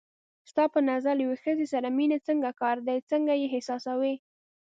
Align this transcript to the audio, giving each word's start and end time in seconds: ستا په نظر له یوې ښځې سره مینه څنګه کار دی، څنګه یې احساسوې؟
ستا 0.49 0.63
په 0.73 0.79
نظر 0.89 1.13
له 1.17 1.23
یوې 1.25 1.37
ښځې 1.43 1.65
سره 1.73 1.87
مینه 1.97 2.17
څنګه 2.27 2.49
کار 2.61 2.77
دی، 2.87 2.97
څنګه 3.11 3.33
یې 3.41 3.47
احساسوې؟ 3.55 4.15